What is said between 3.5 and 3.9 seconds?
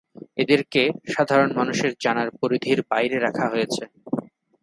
হয়েছে।